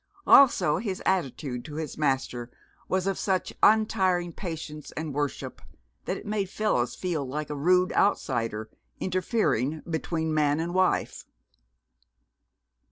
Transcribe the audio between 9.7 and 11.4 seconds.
between man and wife.